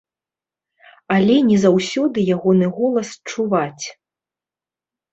Але 1.17 1.35
не 1.51 1.59
заўсёды 1.65 2.25
ягоны 2.39 2.73
голас 2.81 3.09
чуваць. 3.31 3.85